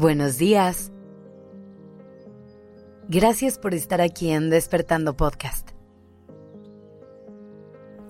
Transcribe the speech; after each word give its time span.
Buenos 0.00 0.38
días. 0.38 0.92
Gracias 3.06 3.58
por 3.58 3.74
estar 3.74 4.00
aquí 4.00 4.30
en 4.30 4.48
Despertando 4.48 5.14
Podcast. 5.14 5.72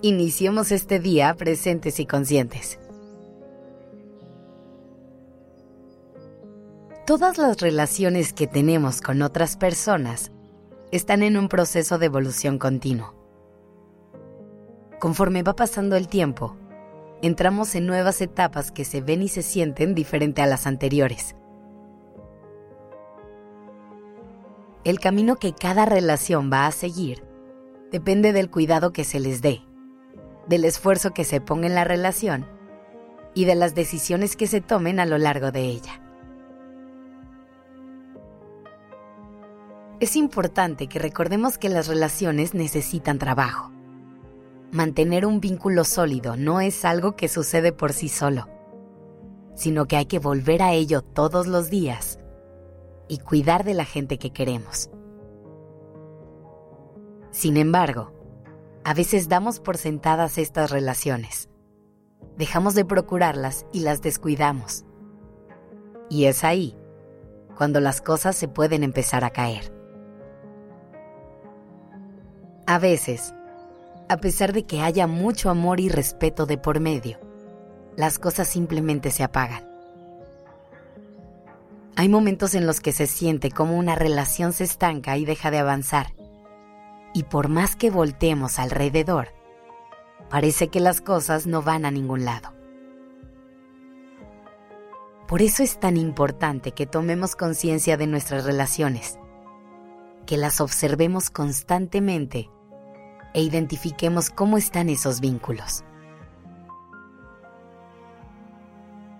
Iniciemos 0.01 0.71
este 0.71 0.99
día 0.99 1.33
presentes 1.33 1.99
y 1.99 2.05
conscientes. 2.05 2.79
Todas 7.05 7.37
las 7.37 7.59
relaciones 7.59 8.31
que 8.31 8.47
tenemos 8.47 9.01
con 9.01 9.21
otras 9.21 9.57
personas 9.57 10.31
están 10.93 11.23
en 11.23 11.35
un 11.35 11.49
proceso 11.49 11.97
de 11.97 12.05
evolución 12.05 12.57
continuo. 12.57 13.13
Conforme 15.01 15.43
va 15.43 15.57
pasando 15.57 15.97
el 15.97 16.07
tiempo, 16.07 16.55
entramos 17.21 17.75
en 17.75 17.85
nuevas 17.85 18.21
etapas 18.21 18.71
que 18.71 18.85
se 18.85 19.01
ven 19.01 19.23
y 19.23 19.27
se 19.27 19.41
sienten 19.41 19.93
diferente 19.93 20.41
a 20.41 20.47
las 20.47 20.67
anteriores. 20.67 21.35
El 24.83 24.99
camino 24.99 25.35
que 25.35 25.53
cada 25.53 25.85
relación 25.85 26.49
va 26.51 26.65
a 26.65 26.71
seguir 26.71 27.23
depende 27.91 28.33
del 28.33 28.49
cuidado 28.49 28.91
que 28.91 29.03
se 29.03 29.19
les 29.19 29.43
dé, 29.43 29.61
del 30.47 30.65
esfuerzo 30.65 31.11
que 31.11 31.23
se 31.23 31.39
ponga 31.39 31.67
en 31.67 31.75
la 31.75 31.83
relación 31.83 32.47
y 33.35 33.45
de 33.45 33.53
las 33.53 33.75
decisiones 33.75 34.35
que 34.35 34.47
se 34.47 34.59
tomen 34.59 34.99
a 34.99 35.05
lo 35.05 35.19
largo 35.19 35.51
de 35.51 35.65
ella. 35.65 36.01
Es 39.99 40.15
importante 40.15 40.87
que 40.87 40.97
recordemos 40.97 41.59
que 41.59 41.69
las 41.69 41.87
relaciones 41.87 42.55
necesitan 42.55 43.19
trabajo. 43.19 43.71
Mantener 44.71 45.27
un 45.27 45.41
vínculo 45.41 45.83
sólido 45.83 46.37
no 46.37 46.59
es 46.59 46.85
algo 46.85 47.15
que 47.15 47.27
sucede 47.27 47.71
por 47.71 47.93
sí 47.93 48.09
solo, 48.09 48.47
sino 49.53 49.85
que 49.85 49.97
hay 49.97 50.05
que 50.07 50.17
volver 50.17 50.63
a 50.63 50.73
ello 50.73 51.03
todos 51.03 51.45
los 51.45 51.69
días 51.69 52.20
y 53.11 53.17
cuidar 53.17 53.65
de 53.65 53.73
la 53.73 53.83
gente 53.83 54.17
que 54.17 54.31
queremos. 54.31 54.89
Sin 57.29 57.57
embargo, 57.57 58.13
a 58.85 58.93
veces 58.93 59.27
damos 59.27 59.59
por 59.59 59.75
sentadas 59.75 60.37
estas 60.37 60.71
relaciones. 60.71 61.49
Dejamos 62.37 62.73
de 62.73 62.85
procurarlas 62.85 63.65
y 63.73 63.81
las 63.81 64.01
descuidamos. 64.01 64.85
Y 66.09 66.23
es 66.23 66.45
ahí 66.45 66.77
cuando 67.57 67.81
las 67.81 67.99
cosas 67.99 68.37
se 68.37 68.47
pueden 68.47 68.81
empezar 68.81 69.25
a 69.25 69.31
caer. 69.31 69.73
A 72.65 72.79
veces, 72.79 73.33
a 74.07 74.15
pesar 74.21 74.53
de 74.53 74.65
que 74.65 74.79
haya 74.79 75.05
mucho 75.05 75.49
amor 75.49 75.81
y 75.81 75.89
respeto 75.89 76.45
de 76.45 76.57
por 76.57 76.79
medio, 76.79 77.19
las 77.97 78.19
cosas 78.19 78.47
simplemente 78.47 79.11
se 79.11 79.23
apagan. 79.23 79.70
Hay 82.01 82.09
momentos 82.09 82.55
en 82.55 82.65
los 82.65 82.79
que 82.79 82.93
se 82.93 83.05
siente 83.05 83.51
como 83.51 83.77
una 83.77 83.93
relación 83.93 84.53
se 84.53 84.63
estanca 84.63 85.17
y 85.17 85.25
deja 85.25 85.51
de 85.51 85.59
avanzar. 85.59 86.15
Y 87.13 87.25
por 87.25 87.47
más 87.47 87.75
que 87.75 87.91
volteemos 87.91 88.57
alrededor, 88.57 89.27
parece 90.27 90.69
que 90.69 90.79
las 90.79 90.99
cosas 90.99 91.45
no 91.45 91.61
van 91.61 91.85
a 91.85 91.91
ningún 91.91 92.25
lado. 92.25 92.55
Por 95.27 95.43
eso 95.43 95.61
es 95.61 95.79
tan 95.79 95.95
importante 95.95 96.71
que 96.71 96.87
tomemos 96.87 97.35
conciencia 97.35 97.97
de 97.97 98.07
nuestras 98.07 98.45
relaciones, 98.45 99.19
que 100.25 100.37
las 100.37 100.59
observemos 100.59 101.29
constantemente 101.29 102.49
e 103.35 103.43
identifiquemos 103.43 104.31
cómo 104.31 104.57
están 104.57 104.89
esos 104.89 105.21
vínculos. 105.21 105.83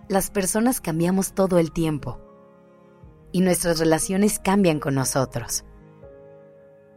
Las 0.08 0.32
personas 0.32 0.82
cambiamos 0.82 1.34
todo 1.34 1.60
el 1.60 1.72
tiempo 1.72 2.20
y 3.32 3.42
nuestras 3.42 3.80
relaciones 3.80 4.40
cambian 4.40 4.80
con 4.80 4.96
nosotros. 4.96 5.64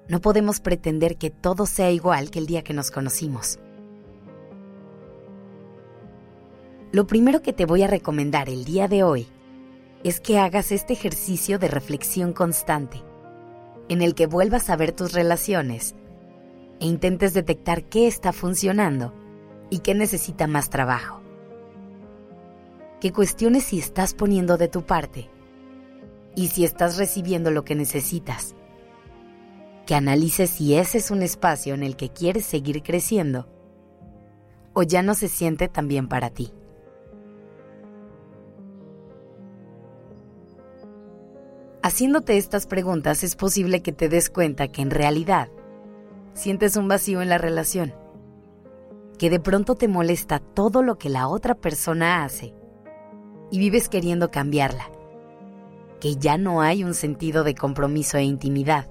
No 0.08 0.20
podemos 0.20 0.60
pretender 0.60 1.16
que 1.16 1.30
todo 1.30 1.66
sea 1.66 1.90
igual 1.90 2.30
que 2.30 2.38
el 2.38 2.46
día 2.46 2.62
que 2.62 2.74
nos 2.74 2.90
conocimos. 2.90 3.58
Lo 6.92 7.06
primero 7.06 7.42
que 7.42 7.52
te 7.52 7.64
voy 7.64 7.82
a 7.82 7.88
recomendar 7.88 8.48
el 8.48 8.64
día 8.64 8.86
de 8.86 9.02
hoy 9.02 9.26
es 10.04 10.20
que 10.20 10.38
hagas 10.38 10.70
este 10.70 10.92
ejercicio 10.92 11.58
de 11.58 11.68
reflexión 11.68 12.32
constante, 12.32 13.02
en 13.88 14.02
el 14.02 14.14
que 14.14 14.26
vuelvas 14.26 14.70
a 14.70 14.76
ver 14.76 14.92
tus 14.92 15.12
relaciones 15.12 15.94
e 16.80 16.86
intentes 16.86 17.32
detectar 17.32 17.84
qué 17.84 18.06
está 18.06 18.32
funcionando 18.32 19.14
y 19.70 19.78
qué 19.78 19.94
necesita 19.94 20.46
más 20.46 20.68
trabajo. 20.68 21.20
Que 23.00 23.12
cuestiones 23.12 23.64
si 23.64 23.78
estás 23.78 24.14
poniendo 24.14 24.56
de 24.56 24.68
tu 24.68 24.82
parte 24.82 25.30
y 26.36 26.48
si 26.48 26.64
estás 26.64 26.96
recibiendo 26.96 27.50
lo 27.50 27.64
que 27.64 27.74
necesitas. 27.74 28.54
Que 29.86 29.94
analices 29.94 30.50
si 30.50 30.74
ese 30.74 30.98
es 30.98 31.10
un 31.10 31.22
espacio 31.22 31.74
en 31.74 31.82
el 31.82 31.96
que 31.96 32.08
quieres 32.08 32.44
seguir 32.44 32.82
creciendo 32.82 33.48
o 34.72 34.82
ya 34.82 35.02
no 35.02 35.14
se 35.14 35.28
siente 35.28 35.68
tan 35.68 35.88
bien 35.88 36.08
para 36.08 36.30
ti. 36.30 36.52
Haciéndote 41.82 42.38
estas 42.38 42.66
preguntas 42.66 43.22
es 43.22 43.36
posible 43.36 43.82
que 43.82 43.92
te 43.92 44.08
des 44.08 44.30
cuenta 44.30 44.68
que 44.68 44.82
en 44.82 44.90
realidad 44.90 45.48
sientes 46.32 46.76
un 46.76 46.88
vacío 46.88 47.20
en 47.20 47.28
la 47.28 47.38
relación, 47.38 47.94
que 49.18 49.28
de 49.30 49.38
pronto 49.38 49.74
te 49.74 49.86
molesta 49.86 50.38
todo 50.38 50.82
lo 50.82 50.96
que 50.96 51.10
la 51.10 51.28
otra 51.28 51.54
persona 51.54 52.24
hace 52.24 52.54
y 53.50 53.58
vives 53.58 53.88
queriendo 53.90 54.30
cambiarla 54.30 54.93
que 56.04 56.16
ya 56.16 56.36
no 56.36 56.60
hay 56.60 56.84
un 56.84 56.92
sentido 56.92 57.44
de 57.44 57.54
compromiso 57.54 58.18
e 58.18 58.24
intimidad, 58.24 58.90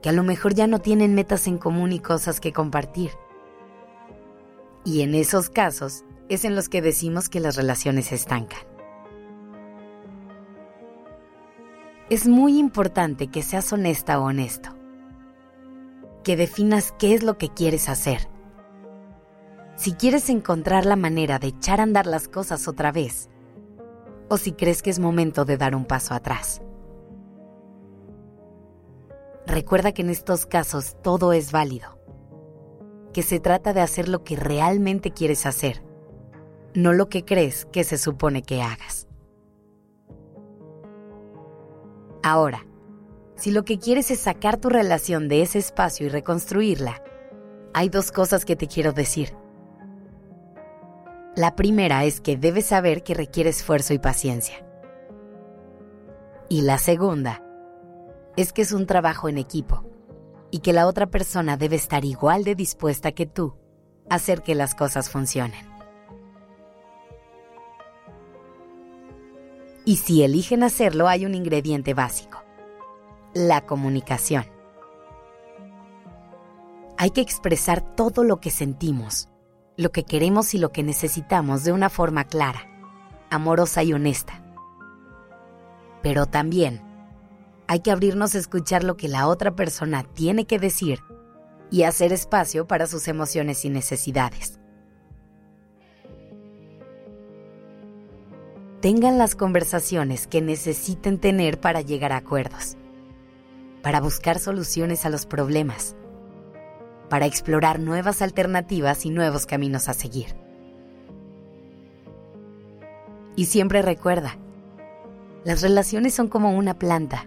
que 0.00 0.08
a 0.08 0.12
lo 0.12 0.22
mejor 0.22 0.54
ya 0.54 0.68
no 0.68 0.78
tienen 0.78 1.16
metas 1.16 1.48
en 1.48 1.58
común 1.58 1.90
y 1.90 1.98
cosas 1.98 2.38
que 2.38 2.52
compartir. 2.52 3.10
Y 4.84 5.02
en 5.02 5.16
esos 5.16 5.50
casos 5.50 6.04
es 6.28 6.44
en 6.44 6.54
los 6.54 6.68
que 6.68 6.82
decimos 6.82 7.28
que 7.28 7.40
las 7.40 7.56
relaciones 7.56 8.04
se 8.04 8.14
estancan. 8.14 8.60
Es 12.10 12.28
muy 12.28 12.60
importante 12.60 13.26
que 13.26 13.42
seas 13.42 13.72
honesta 13.72 14.20
o 14.20 14.26
honesto, 14.26 14.76
que 16.22 16.36
definas 16.36 16.94
qué 16.96 17.12
es 17.12 17.24
lo 17.24 17.38
que 17.38 17.48
quieres 17.48 17.88
hacer. 17.88 18.28
Si 19.74 19.94
quieres 19.94 20.30
encontrar 20.30 20.86
la 20.86 20.94
manera 20.94 21.40
de 21.40 21.48
echar 21.48 21.80
a 21.80 21.82
andar 21.82 22.06
las 22.06 22.28
cosas 22.28 22.68
otra 22.68 22.92
vez, 22.92 23.28
o 24.28 24.36
si 24.36 24.52
crees 24.52 24.82
que 24.82 24.90
es 24.90 24.98
momento 24.98 25.44
de 25.44 25.56
dar 25.56 25.74
un 25.74 25.84
paso 25.84 26.14
atrás. 26.14 26.62
Recuerda 29.46 29.92
que 29.92 30.02
en 30.02 30.10
estos 30.10 30.44
casos 30.44 30.96
todo 31.02 31.32
es 31.32 31.52
válido, 31.52 31.98
que 33.12 33.22
se 33.22 33.40
trata 33.40 33.72
de 33.72 33.80
hacer 33.80 34.08
lo 34.08 34.22
que 34.22 34.36
realmente 34.36 35.10
quieres 35.10 35.46
hacer, 35.46 35.82
no 36.74 36.92
lo 36.92 37.08
que 37.08 37.24
crees 37.24 37.64
que 37.64 37.82
se 37.84 37.96
supone 37.96 38.42
que 38.42 38.60
hagas. 38.60 39.08
Ahora, 42.22 42.66
si 43.36 43.52
lo 43.52 43.64
que 43.64 43.78
quieres 43.78 44.10
es 44.10 44.20
sacar 44.20 44.58
tu 44.58 44.68
relación 44.68 45.28
de 45.28 45.42
ese 45.42 45.58
espacio 45.58 46.06
y 46.06 46.08
reconstruirla, 46.10 47.02
hay 47.72 47.88
dos 47.88 48.10
cosas 48.12 48.44
que 48.44 48.56
te 48.56 48.66
quiero 48.66 48.92
decir. 48.92 49.34
La 51.38 51.54
primera 51.54 52.02
es 52.02 52.20
que 52.20 52.36
debes 52.36 52.66
saber 52.66 53.04
que 53.04 53.14
requiere 53.14 53.50
esfuerzo 53.50 53.94
y 53.94 54.00
paciencia. 54.00 54.56
Y 56.48 56.62
la 56.62 56.78
segunda 56.78 57.44
es 58.36 58.52
que 58.52 58.62
es 58.62 58.72
un 58.72 58.86
trabajo 58.86 59.28
en 59.28 59.38
equipo 59.38 59.84
y 60.50 60.58
que 60.58 60.72
la 60.72 60.88
otra 60.88 61.06
persona 61.06 61.56
debe 61.56 61.76
estar 61.76 62.04
igual 62.04 62.42
de 62.42 62.56
dispuesta 62.56 63.12
que 63.12 63.26
tú 63.26 63.54
a 64.10 64.16
hacer 64.16 64.42
que 64.42 64.56
las 64.56 64.74
cosas 64.74 65.10
funcionen. 65.10 65.64
Y 69.84 69.98
si 69.98 70.24
eligen 70.24 70.64
hacerlo 70.64 71.06
hay 71.06 71.24
un 71.24 71.36
ingrediente 71.36 71.94
básico, 71.94 72.42
la 73.32 73.64
comunicación. 73.64 74.44
Hay 76.96 77.10
que 77.10 77.20
expresar 77.20 77.94
todo 77.94 78.24
lo 78.24 78.40
que 78.40 78.50
sentimos 78.50 79.28
lo 79.78 79.92
que 79.92 80.02
queremos 80.02 80.54
y 80.54 80.58
lo 80.58 80.72
que 80.72 80.82
necesitamos 80.82 81.62
de 81.62 81.70
una 81.70 81.88
forma 81.88 82.24
clara, 82.24 82.68
amorosa 83.30 83.84
y 83.84 83.92
honesta. 83.92 84.42
Pero 86.02 86.26
también 86.26 86.82
hay 87.68 87.78
que 87.78 87.92
abrirnos 87.92 88.34
a 88.34 88.38
escuchar 88.38 88.82
lo 88.82 88.96
que 88.96 89.06
la 89.06 89.28
otra 89.28 89.54
persona 89.54 90.02
tiene 90.02 90.46
que 90.46 90.58
decir 90.58 90.98
y 91.70 91.84
hacer 91.84 92.12
espacio 92.12 92.66
para 92.66 92.88
sus 92.88 93.06
emociones 93.06 93.64
y 93.64 93.70
necesidades. 93.70 94.58
Tengan 98.80 99.16
las 99.16 99.36
conversaciones 99.36 100.26
que 100.26 100.42
necesiten 100.42 101.18
tener 101.20 101.60
para 101.60 101.82
llegar 101.82 102.10
a 102.10 102.16
acuerdos, 102.16 102.76
para 103.82 104.00
buscar 104.00 104.40
soluciones 104.40 105.06
a 105.06 105.10
los 105.10 105.24
problemas 105.24 105.94
para 107.08 107.26
explorar 107.26 107.80
nuevas 107.80 108.22
alternativas 108.22 109.04
y 109.06 109.10
nuevos 109.10 109.46
caminos 109.46 109.88
a 109.88 109.94
seguir. 109.94 110.34
Y 113.36 113.46
siempre 113.46 113.82
recuerda, 113.82 114.36
Las 115.44 115.62
relaciones 115.62 116.12
son 116.12 116.28
como 116.28 116.56
una 116.56 116.74
planta, 116.74 117.26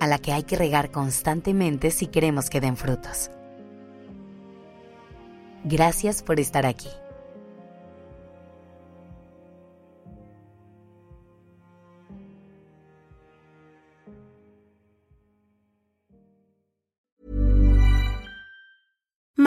a 0.00 0.06
la 0.06 0.18
que 0.18 0.32
hay 0.32 0.42
que 0.42 0.56
regar 0.56 0.90
constantemente 0.90 1.90
si 1.90 2.06
queremos 2.08 2.50
que 2.50 2.60
den 2.60 2.76
frutos. 2.76 3.30
Gracias 5.64 6.22
por 6.22 6.40
estar 6.40 6.66
aquí. 6.66 6.88